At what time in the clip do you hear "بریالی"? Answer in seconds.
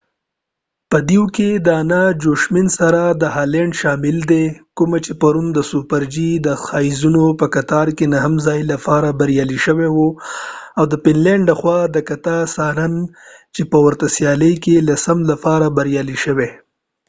9.19-9.59, 15.77-16.17